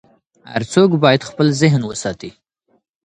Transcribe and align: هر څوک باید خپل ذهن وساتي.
هر 0.51 0.63
څوک 0.73 0.89
باید 1.03 1.27
خپل 1.29 1.47
ذهن 1.61 1.81
وساتي. 1.85 2.31